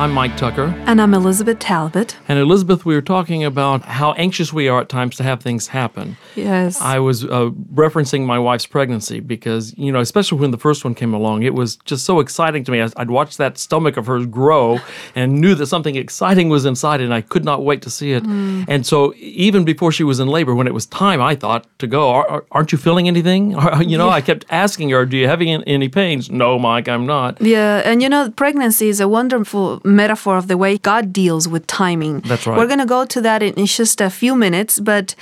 [0.00, 0.74] I'm Mike Tucker.
[0.86, 2.16] And I'm Elizabeth Talbot.
[2.26, 5.66] And Elizabeth, we were talking about how anxious we are at times to have things
[5.66, 6.16] happen.
[6.34, 6.80] Yes.
[6.80, 10.94] I was uh, referencing my wife's pregnancy because, you know, especially when the first one
[10.94, 12.80] came along, it was just so exciting to me.
[12.80, 14.78] I'd watch that stomach of hers grow
[15.14, 18.22] and knew that something exciting was inside and I could not wait to see it.
[18.22, 18.64] Mm.
[18.68, 21.86] And so even before she was in labor, when it was time, I thought to
[21.86, 23.50] go, aren't you feeling anything?
[23.82, 24.14] you know, yeah.
[24.14, 26.30] I kept asking her, do you have any pains?
[26.30, 27.38] No, Mike, I'm not.
[27.42, 27.82] Yeah.
[27.84, 32.20] And, you know, pregnancy is a wonderful metaphor of the way God deals with timing.
[32.20, 32.56] That's right.
[32.56, 34.80] We're going to go to that in, just a few minutes.
[34.80, 35.14] But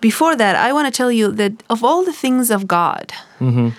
[0.00, 3.70] before that, I want to tell you that of all the things of God, mm-hmm.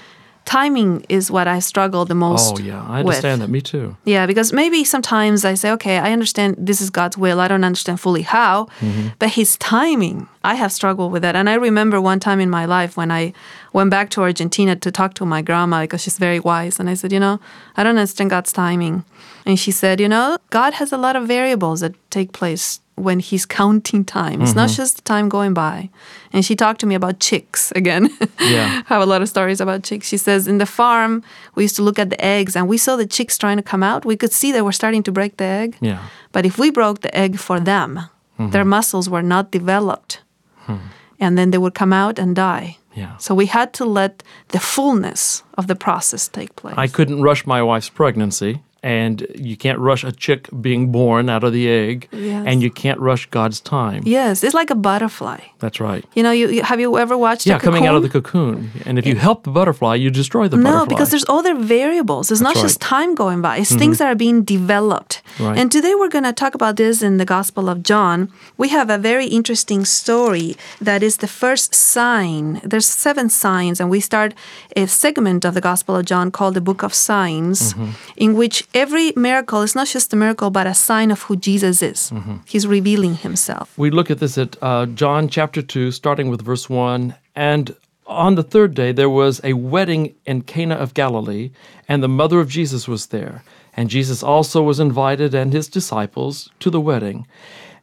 [0.48, 2.82] Timing is what I struggle the most Oh, yeah.
[2.88, 3.50] I understand with.
[3.50, 3.52] that.
[3.52, 3.98] Me too.
[4.06, 7.40] Yeah, because maybe sometimes I say, okay, I understand this is God's will.
[7.42, 9.10] I don't understand fully how, mm-hmm.
[9.20, 11.36] but His timing, I have struggled with that.
[11.36, 13.34] And I remember one time in my life when I
[13.74, 16.80] went back to Argentina to talk to my grandma because she's very wise.
[16.80, 17.40] And I said, you know,
[17.76, 19.04] I don't understand God's timing.
[19.46, 23.20] And she said, you know, God has a lot of variables that take place when
[23.20, 24.42] he's counting time.
[24.42, 24.60] It's mm-hmm.
[24.60, 25.90] not just the time going by.
[26.34, 28.10] And she talked to me about chicks again.
[28.40, 28.82] Yeah.
[28.90, 30.08] I have a lot of stories about chicks.
[30.08, 31.22] She says in the farm
[31.56, 33.84] we used to look at the eggs and we saw the chicks trying to come
[33.84, 34.06] out.
[34.06, 35.76] We could see they were starting to break the egg.
[35.82, 36.00] Yeah.
[36.32, 38.00] But if we broke the egg for them,
[38.40, 38.52] mm-hmm.
[38.52, 40.22] their muscles were not developed.
[40.60, 40.78] Hmm.
[41.20, 42.78] And then they would come out and die.
[42.96, 43.18] Yeah.
[43.18, 46.78] So we had to let the fullness of the process take place.
[46.78, 51.44] I couldn't rush my wife's pregnancy and you can't rush a chick being born out
[51.44, 52.46] of the egg yes.
[52.48, 54.02] and you can't rush god's time.
[54.06, 55.40] Yes it's like a butterfly.
[55.60, 56.06] That's right.
[56.16, 58.72] You know you, have you ever watched yeah coming out of the cocoon?
[58.86, 60.80] and if you help the butterfly you destroy the no, butterfly.
[60.80, 62.32] no because there's other variables.
[62.32, 62.68] It's that's not right.
[62.68, 63.58] just time going by.
[63.58, 63.80] It's mm-hmm.
[63.80, 65.22] things that are being developed.
[65.38, 65.58] Right.
[65.60, 68.32] and today we're going to talk about this in the gospel of john.
[68.56, 72.62] We have a very interesting story that is the first sign.
[72.64, 74.34] There's seven signs and we start
[74.78, 77.92] a segment of the gospel of john called the book of signs mm-hmm.
[78.16, 81.82] in which every miracle is not just a miracle, but a sign of who Jesus
[81.82, 82.12] is.
[82.12, 82.38] Mm-hmm.
[82.46, 83.78] He's revealing himself.
[83.78, 87.16] We look at this at uh, John chapter 2, starting with verse 1.
[87.36, 91.52] And on the third day, there was a wedding in Cana of Galilee,
[91.90, 93.44] and the mother of Jesus was there.
[93.74, 97.28] And Jesus also was invited and his disciples to the wedding.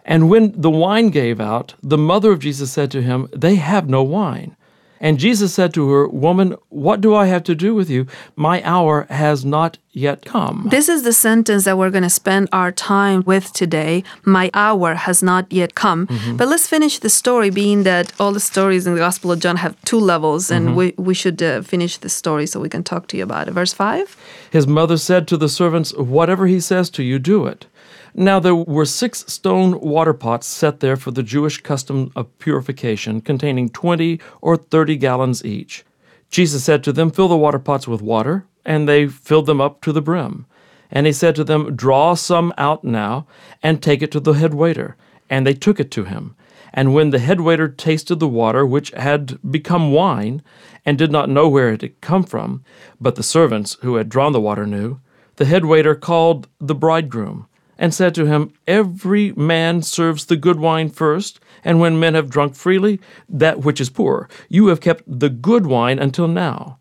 [0.04, 3.88] And when the wine gave out, the mother of Jesus said to him, They have
[3.88, 4.56] no wine.
[5.00, 8.06] And Jesus said to her, Woman, what do I have to do with you?
[8.36, 10.66] My hour has not yet come.
[10.70, 14.02] This is the sentence that we're going to spend our time with today.
[14.24, 16.06] My hour has not yet come.
[16.06, 16.36] Mm-hmm.
[16.36, 19.56] But let's finish the story, being that all the stories in the Gospel of John
[19.56, 20.76] have two levels, and mm-hmm.
[20.76, 23.52] we, we should uh, finish the story so we can talk to you about it.
[23.52, 24.16] Verse 5
[24.50, 27.66] His mother said to the servants, Whatever he says to you, do it.
[28.16, 33.20] Now there were six stone water pots set there for the Jewish custom of purification,
[33.20, 35.84] containing twenty or thirty gallons each.
[36.30, 39.80] Jesus said to them, Fill the water pots with water, and they filled them up
[39.82, 40.46] to the brim.
[40.92, 43.26] And he said to them, Draw some out now,
[43.64, 44.96] and take it to the head waiter.
[45.28, 46.36] And they took it to him.
[46.72, 50.40] And when the head waiter tasted the water, which had become wine,
[50.86, 52.62] and did not know where it had come from,
[53.00, 55.00] but the servants who had drawn the water knew,
[55.34, 57.48] the head waiter called the bridegroom
[57.78, 62.30] and said to him, Every man serves the good wine first, and when men have
[62.30, 64.28] drunk freely, that which is poor.
[64.48, 66.78] You have kept the good wine until now.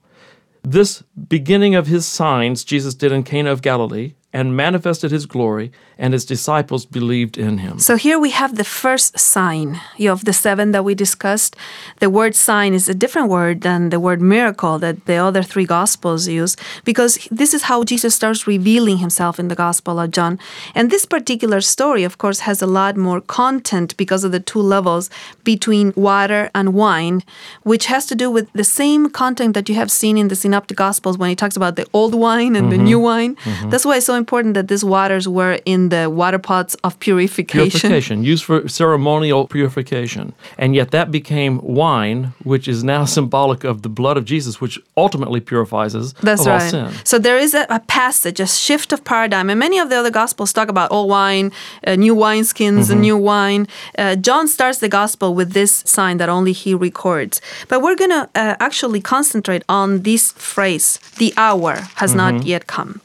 [0.62, 5.72] This beginning of his signs Jesus did in Cana of Galilee, and manifested his glory,
[5.98, 7.80] and his disciples believed in him.
[7.80, 11.56] So here we have the first sign of the seven that we discussed.
[12.00, 15.66] The word sign is a different word than the word miracle that the other three
[15.66, 20.40] gospels use, because this is how Jesus starts revealing himself in the Gospel of John.
[20.76, 24.62] And this particular story, of course, has a lot more content because of the two
[24.62, 25.09] levels
[25.44, 27.24] between water and wine,
[27.64, 30.78] which has to do with the same content that you have seen in the Synoptic
[30.78, 32.78] Gospels when he talks about the old wine and mm-hmm.
[32.78, 33.35] the new wine.
[33.35, 33.70] Mm-hmm.
[33.70, 37.69] That's why it's so important that these waters were in the water pots of purification.
[37.69, 40.34] Purification, used for ceremonial purification.
[40.57, 44.75] And yet that became wine, which is now symbolic of the blood of Jesus, which
[44.97, 46.63] ultimately purifies us That's of right.
[46.63, 46.87] all sin.
[47.03, 49.49] So there is a, a, passage, a shift of paradigm.
[49.51, 51.51] And many of the other gospels talk about old wine,
[51.85, 53.01] uh, new wineskins, mm-hmm.
[53.07, 53.67] new wine.
[53.97, 57.41] Uh, John starts the gospel with this sign that only he records.
[57.69, 62.37] But we're going to uh, actually concentrate on this phrase the hour has mm-hmm.
[62.37, 63.01] not yet come.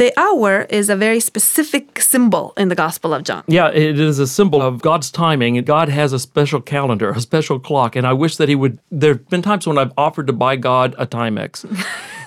[0.00, 3.44] The hour is a very specific symbol in the Gospel of John.
[3.46, 5.62] Yeah, it is a symbol of God's timing.
[5.64, 7.96] God has a special calendar, a special clock.
[7.96, 8.78] And I wish that He would.
[8.90, 11.66] There have been times when I've offered to buy God a Timex.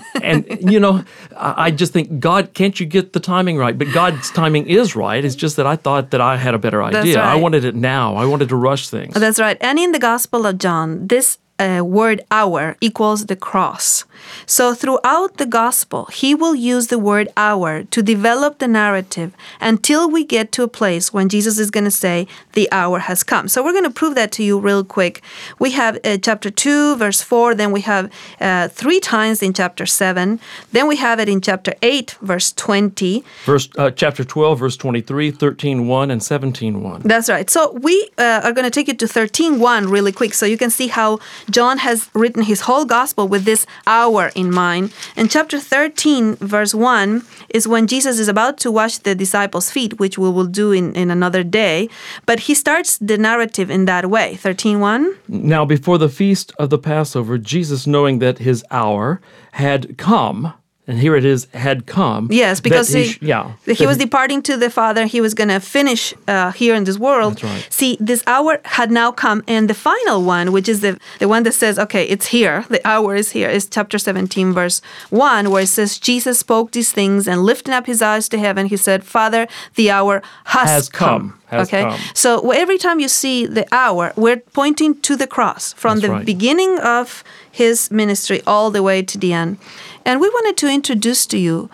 [0.21, 1.03] and, you know,
[1.35, 3.75] I I just think, God, can't you get the timing right?
[3.75, 5.25] But God's timing is right.
[5.25, 7.21] It's just that I thought that I had a better idea.
[7.21, 9.15] I wanted it now, I wanted to rush things.
[9.15, 9.57] That's right.
[9.61, 14.05] And in the Gospel of John, this uh, word hour equals the cross.
[14.45, 20.09] So throughout the Gospel, he will use the word hour to develop the narrative until
[20.09, 23.47] we get to a place when Jesus is going to say, the hour has come.
[23.47, 25.21] So we're going to prove that to you real quick.
[25.59, 29.85] We have uh, chapter 2, verse 4, then we have uh, three times in chapter
[29.85, 30.39] 7,
[30.71, 33.23] then we have it in chapter 8, verse 20.
[33.45, 37.01] Verse, uh, chapter 12, verse 23, 13, 1, and 17, 1.
[37.01, 37.49] That's right.
[37.49, 40.69] So we uh, are going to take you to 13.1 really quick so you can
[40.69, 44.93] see how John has written his whole gospel with this hour in mind.
[45.15, 49.99] And chapter 13, verse 1 is when Jesus is about to wash the disciples' feet,
[49.99, 51.89] which we will do in, in another day.
[52.25, 54.37] But he starts the narrative in that way.
[54.41, 55.15] 13.1.
[55.27, 59.21] Now, before the feast of the Passover, Jesus, knowing that his hour
[59.53, 60.53] had come,
[60.87, 62.27] and here it is, had come.
[62.31, 65.05] Yes, because he, sh- yeah, he was departing to the Father.
[65.05, 67.33] He was going to finish uh, here in this world.
[67.33, 67.67] That's right.
[67.69, 71.43] See, this hour had now come, and the final one, which is the the one
[71.43, 72.65] that says, "Okay, it's here.
[72.69, 76.91] The hour is here," is chapter seventeen, verse one, where it says, "Jesus spoke these
[76.91, 80.89] things, and lifting up his eyes to heaven, he said, Father, the hour has, Has
[80.89, 81.39] come.
[81.53, 81.99] Has okay, come.
[82.13, 86.13] so every time you see the hour, we're pointing to the cross from That's the
[86.13, 86.25] right.
[86.25, 89.57] beginning of his ministry all the way to the end.
[90.05, 91.69] And we wanted to introduce to you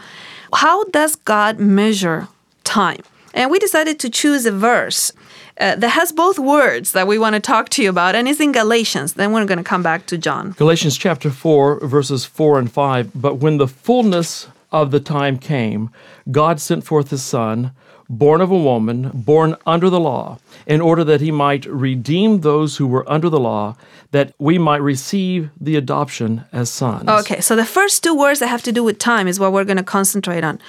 [0.53, 2.27] how does God measure
[2.63, 3.01] time?
[3.33, 5.11] And we decided to choose a verse
[5.59, 8.39] uh, that has both words that we want to talk to you about, and it's
[8.39, 9.13] in Galatians.
[9.13, 10.51] Then we're going to come back to John.
[10.51, 13.11] Galatians chapter 4, verses 4 and 5.
[13.13, 15.89] But when the fullness of the time came,
[16.31, 17.71] God sent forth his Son,
[18.09, 22.77] born of a woman, born under the law, in order that he might redeem those
[22.77, 23.75] who were under the law,
[24.11, 27.07] that we might receive the adoption as sons.
[27.07, 29.63] Okay, so the first two words that have to do with time is what we're
[29.63, 30.59] going to concentrate on.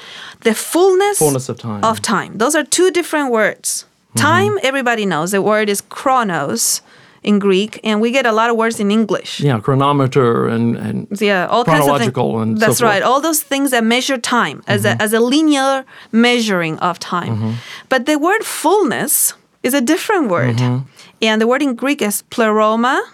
[0.41, 1.83] The fullness, Fullness of time.
[1.83, 2.37] Of time.
[2.37, 3.87] Those are two different words.
[4.11, 4.19] Mm-hmm.
[4.19, 5.31] Time, everybody knows.
[5.31, 6.83] The word is chronos
[7.23, 9.41] in Greek, and we get a lot of words in English.
[9.41, 12.13] Yeah, chronometer and, and Yeah, all kinds of things.
[12.13, 12.91] Chronological and so That's forth.
[12.91, 13.03] right.
[13.03, 15.03] All those things that measure time as, a, mm-hmm.
[15.03, 17.37] as a linear measuring of time.
[17.37, 17.53] Mm-hmm.
[17.89, 20.57] But the word fullness is a different word.
[20.57, 20.89] Mm-hmm.
[21.23, 23.05] And the word in Greek is pleroma.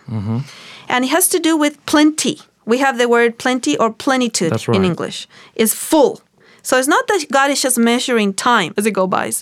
[0.88, 2.38] And it has to do with plenty.
[2.64, 4.84] We have the word plenty or plenitude That's in.
[4.84, 5.26] English.
[5.56, 6.20] Is full.
[6.62, 9.32] So it's not that God is just measuring time as it goes by.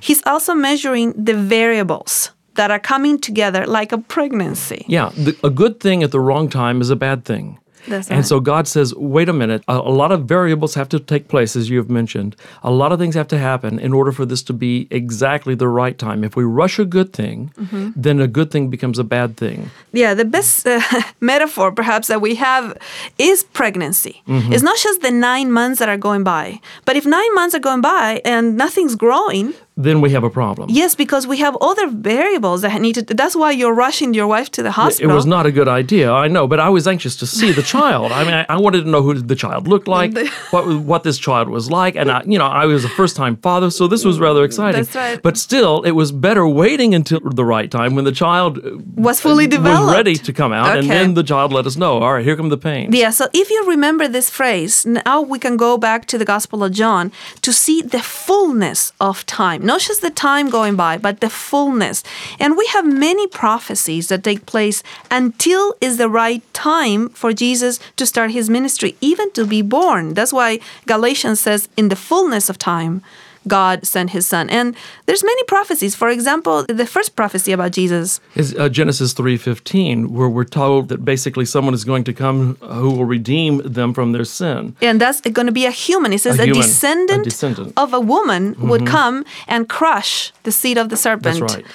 [0.00, 4.84] He's also measuring the variables that are coming together like a pregnancy.
[4.88, 7.58] Yeah, the, a good thing at the wrong time is a bad thing.
[7.86, 8.26] That's and right.
[8.26, 11.56] so God says, wait a minute, a, a lot of variables have to take place,
[11.56, 12.36] as you have mentioned.
[12.62, 15.68] A lot of things have to happen in order for this to be exactly the
[15.68, 16.22] right time.
[16.22, 17.90] If we rush a good thing, Mm-hmm.
[17.96, 19.70] then a good thing becomes a bad thing.
[19.92, 20.80] Yeah, the best uh,
[21.20, 22.76] metaphor perhaps that we have
[23.16, 24.22] is pregnancy.
[24.26, 24.52] Mm-hmm.
[24.52, 27.62] It's not just the nine months that are going by, but if nine months are
[27.68, 29.54] going by and nothing's growing,
[29.86, 30.66] Then we have a problem.
[30.70, 33.02] yes, because we have other variables that need to.
[33.22, 35.10] That's why you're rushing your wife to the hospital.
[35.10, 37.62] It was not a good idea, I know, but I was anxious to see the
[37.62, 38.10] child.
[38.10, 40.10] I mean, I, I wanted to know who the child looked like,
[40.50, 43.34] what what this child was like, and I, you know, I was a first time
[43.36, 44.82] father, so this was rather exciting.
[44.82, 45.22] That's right.
[45.22, 49.20] But still, it was better waiting until the right time when the child uh, Was
[49.20, 49.86] fully developed.
[49.86, 50.98] was ready to come out, and Okay.
[50.98, 51.92] then the child let us know.
[52.02, 52.90] All right, here come the pains.
[53.02, 54.74] Yeah, so if you remember this phrase,
[55.06, 57.12] now we can go back to the Gospel of John
[57.46, 59.60] to see the fullness of time.
[59.68, 62.02] Not just the time going by, but the fullness.
[62.40, 67.78] And we have many prophecies that take place until is the right time for Jesus
[67.96, 70.14] to start his ministry, even to be born.
[70.14, 73.02] That's why Galatians says, in the fullness of time,
[73.46, 74.50] God sent his son.
[74.50, 74.74] And
[75.06, 75.94] there's many prophecies.
[75.94, 80.88] For example, the first prophecy about Jesus Is uh, Genesis three fifteen, where we're told
[80.88, 84.74] that basically someone is going to come who will redeem them from their sin.
[84.82, 86.12] And that's going to be a human.
[86.12, 87.72] It says A a, human, a descendant, descendant.
[87.76, 91.40] of a woman would come and crush the seed of the serpent.
[91.40, 91.66] That's right.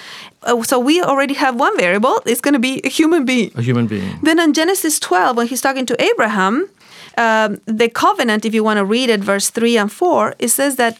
[0.43, 2.21] Uh, so we already have one variable.
[2.25, 3.51] It's going to be a human being.
[3.55, 4.19] A human being.
[4.23, 6.69] Then in Genesis 12, when he's talking to Abraham,
[7.17, 10.75] um, the covenant, if you want to read it, verse 3 and 4, it says
[10.75, 10.99] that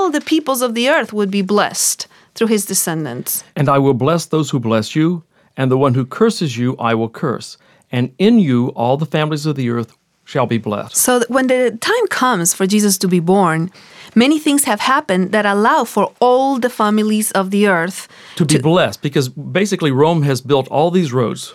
[0.00, 3.44] all the peoples of the earth would be blessed through his descendants.
[3.54, 5.22] And I will bless those who bless you,
[5.58, 7.58] and the one who curses you I will curse.
[7.92, 9.94] And in you all the families of the earth
[10.30, 10.96] shall be blessed.
[10.96, 13.70] So when the time comes for Jesus to be born,
[14.14, 18.58] many things have happened that allow for all the families of the earth to be
[18.58, 21.52] blessed because basically Rome has built all these roads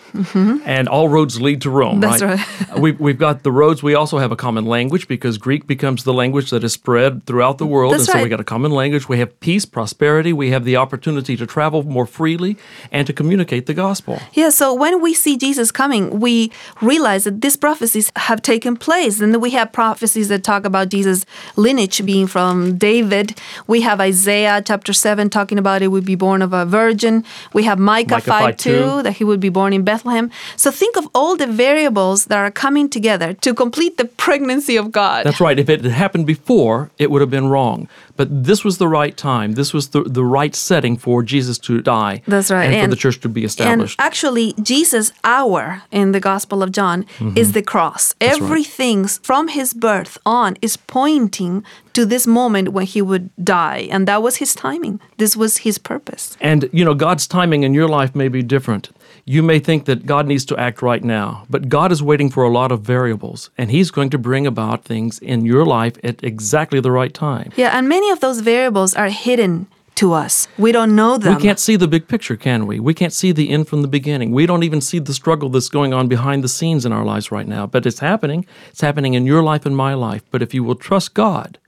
[0.66, 2.00] and all roads lead to Rome, Mm-hmm.
[2.00, 2.70] That's right?
[2.70, 2.80] right.
[2.80, 3.82] we've, we've got the roads.
[3.82, 7.56] We also have a common language because Greek becomes the language that is spread throughout
[7.58, 7.92] the world.
[7.92, 8.30] That's and so we right.
[8.30, 9.08] got a common language.
[9.08, 10.32] We have peace, prosperity.
[10.32, 12.56] We have the opportunity to travel more freely
[12.90, 14.18] and to communicate the gospel.
[14.32, 16.50] Yeah, so when we see Jesus coming, we
[16.82, 19.20] realize that these prophecies have taken place.
[19.20, 23.38] And then we have prophecies that talk about Jesus' lineage being from David.
[23.66, 27.22] We have Isaiah chapter 7 talking about it would be born of a virgin.
[27.52, 29.02] We have Micah, Micah 5 5, 2 2.
[29.02, 30.30] that he would be born in Bethlehem.
[30.56, 34.90] So think of all the variables that are coming together to complete the pregnancy of
[34.90, 35.26] God.
[35.26, 35.58] That's right.
[35.58, 37.88] If it had happened before, it would have been wrong.
[38.16, 39.52] But this was the right time.
[39.52, 42.22] This was the, the right setting for Jesus to die.
[42.26, 42.72] That's right.
[42.72, 43.98] And, for the church to be established.
[43.98, 48.14] And actually, Jesus' hour in the Gospel of John is the cross.
[48.14, 48.26] Mm-hmm.
[48.26, 48.42] right.
[48.42, 53.88] Everything from his birth on is pointing to this moment when he would die.
[53.90, 55.00] And that was his timing.
[55.16, 56.36] This was his purpose.
[56.40, 58.90] And, you know, God's timing in your life may be different.
[59.28, 62.44] You may think that God needs to act right now, but God is waiting for
[62.44, 66.22] a lot of variables, and He's going to bring about things in your life at
[66.22, 67.50] exactly the right time.
[67.56, 69.66] Yeah, and many of those variables are hidden
[69.96, 70.46] to us.
[70.56, 71.34] We don't know them.
[71.34, 72.78] We can't see the big picture, can we?
[72.78, 74.30] We can't see the end from the beginning.
[74.30, 77.32] We don't even see the struggle that's going on behind the scenes in our lives
[77.32, 77.66] right now.
[77.66, 78.46] But it's happening.
[78.68, 80.22] It's happening in your life and my life.
[80.30, 81.58] But if you will trust God,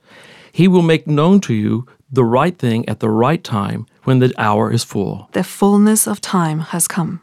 [0.53, 4.33] He will make known to you the right thing at the right time when the
[4.39, 5.29] hour is full.
[5.33, 7.21] the fullness of time has come.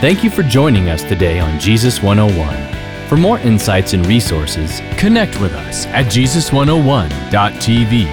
[0.00, 3.08] Thank you for joining us today on Jesus 101.
[3.08, 8.04] For more insights and resources, connect with us at Jesus101.tv.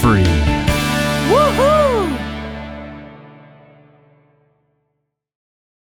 [0.00, 0.49] free.